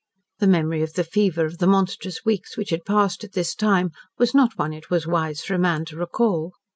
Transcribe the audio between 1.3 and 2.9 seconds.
of the monstrous weeks which had